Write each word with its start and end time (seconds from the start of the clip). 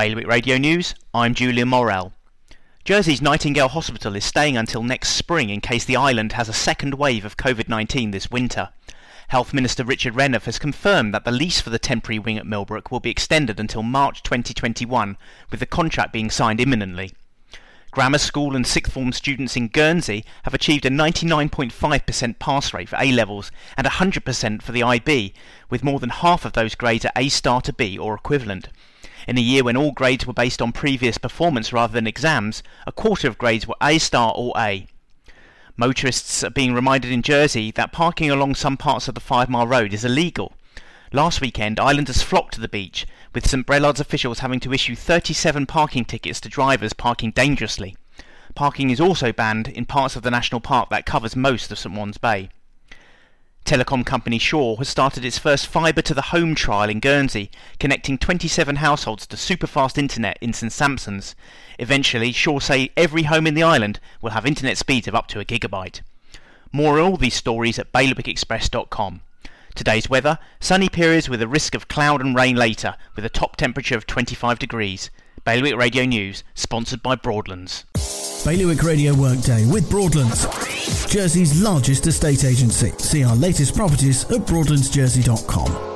Bailiwick 0.00 0.28
Radio 0.28 0.56
News, 0.56 0.94
I'm 1.12 1.34
Julian 1.34 1.68
Morrell. 1.68 2.14
Jersey's 2.84 3.20
Nightingale 3.20 3.68
Hospital 3.68 4.16
is 4.16 4.24
staying 4.24 4.56
until 4.56 4.82
next 4.82 5.10
spring 5.10 5.50
in 5.50 5.60
case 5.60 5.84
the 5.84 5.96
island 5.96 6.32
has 6.32 6.48
a 6.48 6.54
second 6.54 6.94
wave 6.94 7.26
of 7.26 7.36
COVID 7.36 7.68
19 7.68 8.10
this 8.10 8.30
winter. 8.30 8.70
Health 9.28 9.52
Minister 9.52 9.84
Richard 9.84 10.14
Renouf 10.14 10.46
has 10.46 10.58
confirmed 10.58 11.12
that 11.12 11.26
the 11.26 11.30
lease 11.30 11.60
for 11.60 11.68
the 11.68 11.78
temporary 11.78 12.18
wing 12.18 12.38
at 12.38 12.46
Millbrook 12.46 12.90
will 12.90 13.00
be 13.00 13.10
extended 13.10 13.60
until 13.60 13.82
March 13.82 14.22
2021, 14.22 15.18
with 15.50 15.60
the 15.60 15.66
contract 15.66 16.14
being 16.14 16.30
signed 16.30 16.62
imminently. 16.62 17.12
Grammar 17.90 18.16
school 18.16 18.56
and 18.56 18.66
sixth 18.66 18.94
form 18.94 19.12
students 19.12 19.54
in 19.54 19.68
Guernsey 19.68 20.24
have 20.44 20.54
achieved 20.54 20.86
a 20.86 20.90
99.5% 20.90 22.38
pass 22.38 22.72
rate 22.72 22.88
for 22.88 22.96
A 22.98 23.12
levels 23.12 23.52
and 23.76 23.86
100% 23.86 24.62
for 24.62 24.72
the 24.72 24.82
IB, 24.82 25.34
with 25.68 25.84
more 25.84 26.00
than 26.00 26.08
half 26.08 26.46
of 26.46 26.54
those 26.54 26.74
grades 26.74 27.04
at 27.04 27.12
A 27.16 27.28
star 27.28 27.60
to 27.60 27.72
B 27.74 27.98
or 27.98 28.14
equivalent. 28.14 28.70
In 29.26 29.38
a 29.38 29.42
year 29.42 29.64
when 29.64 29.76
all 29.76 29.92
grades 29.92 30.26
were 30.26 30.32
based 30.32 30.62
on 30.62 30.72
previous 30.72 31.18
performance 31.18 31.72
rather 31.72 31.92
than 31.92 32.06
exams, 32.06 32.62
a 32.86 32.92
quarter 32.92 33.28
of 33.28 33.38
grades 33.38 33.66
were 33.66 33.76
A 33.82 33.98
star 33.98 34.32
or 34.36 34.52
A. 34.56 34.86
Motorists 35.76 36.44
are 36.44 36.50
being 36.50 36.74
reminded 36.74 37.10
in 37.10 37.22
Jersey 37.22 37.70
that 37.72 37.92
parking 37.92 38.30
along 38.30 38.54
some 38.54 38.76
parts 38.76 39.08
of 39.08 39.14
the 39.14 39.20
Five 39.20 39.48
Mile 39.48 39.66
Road 39.66 39.92
is 39.92 40.04
illegal. 40.04 40.52
Last 41.12 41.40
weekend, 41.40 41.80
islanders 41.80 42.22
flocked 42.22 42.54
to 42.54 42.60
the 42.60 42.68
beach, 42.68 43.06
with 43.34 43.48
St 43.48 43.66
Brelade's 43.66 43.98
officials 43.98 44.40
having 44.40 44.60
to 44.60 44.72
issue 44.72 44.94
37 44.94 45.66
parking 45.66 46.04
tickets 46.04 46.40
to 46.40 46.48
drivers 46.48 46.92
parking 46.92 47.30
dangerously. 47.30 47.96
Parking 48.54 48.90
is 48.90 49.00
also 49.00 49.32
banned 49.32 49.68
in 49.68 49.86
parts 49.86 50.16
of 50.16 50.22
the 50.22 50.30
national 50.30 50.60
park 50.60 50.90
that 50.90 51.06
covers 51.06 51.34
most 51.34 51.72
of 51.72 51.78
St 51.78 51.94
Ouen's 51.94 52.18
Bay. 52.18 52.50
Telecom 53.70 54.04
company 54.04 54.40
Sure 54.40 54.76
has 54.78 54.88
started 54.88 55.24
its 55.24 55.38
first 55.38 55.68
fibre 55.68 56.02
to 56.02 56.12
the 56.12 56.32
home 56.34 56.56
trial 56.56 56.90
in 56.90 56.98
Guernsey, 56.98 57.52
connecting 57.78 58.18
27 58.18 58.74
households 58.74 59.28
to 59.28 59.36
superfast 59.36 59.96
internet 59.96 60.38
in 60.40 60.52
St 60.52 60.72
Sampson's. 60.72 61.36
Eventually, 61.78 62.32
Sure 62.32 62.60
say 62.60 62.90
every 62.96 63.22
home 63.22 63.46
in 63.46 63.54
the 63.54 63.62
island 63.62 64.00
will 64.20 64.30
have 64.30 64.44
internet 64.44 64.76
speeds 64.76 65.06
of 65.06 65.14
up 65.14 65.28
to 65.28 65.38
a 65.38 65.44
gigabyte. 65.44 66.00
More 66.72 66.98
on 66.98 67.12
all 67.12 67.16
these 67.16 67.34
stories 67.34 67.78
at 67.78 67.92
bailiwickexpress.com. 67.92 69.20
Today's 69.76 70.10
weather 70.10 70.40
sunny 70.58 70.88
periods 70.88 71.28
with 71.28 71.40
a 71.40 71.46
risk 71.46 71.76
of 71.76 71.86
cloud 71.86 72.20
and 72.20 72.34
rain 72.34 72.56
later, 72.56 72.96
with 73.14 73.24
a 73.24 73.28
top 73.28 73.54
temperature 73.54 73.96
of 73.96 74.04
25 74.04 74.58
degrees. 74.58 75.10
Bailiwick 75.44 75.76
Radio 75.76 76.04
News, 76.04 76.42
sponsored 76.56 77.04
by 77.04 77.14
Broadlands. 77.14 77.84
Bailiwick 78.44 78.82
Radio 78.82 79.14
Workday 79.14 79.64
with 79.70 79.88
Broadlands, 79.88 80.44
Jersey's 81.10 81.60
largest 81.60 82.06
estate 82.06 82.44
agency. 82.44 82.92
See 82.98 83.24
our 83.24 83.34
latest 83.34 83.74
properties 83.74 84.22
at 84.26 84.46
broadlandsjersey.com. 84.46 85.89